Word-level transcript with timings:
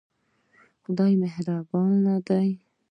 خدای 0.83 1.13
مهربان 1.23 2.05
دی 2.27 2.49